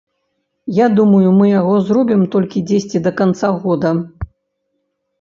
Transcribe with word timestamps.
Я 0.77 0.87
думаю, 0.99 1.27
мы 1.41 1.51
яго 1.59 1.75
зробім 1.91 2.21
толькі 2.39 2.65
дзесьці 2.73 3.05
да 3.07 3.15
канца 3.23 3.55
года. 3.67 3.97